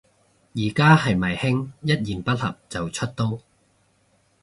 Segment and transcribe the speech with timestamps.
[0.55, 3.37] 而家係咪興一言不合就出刀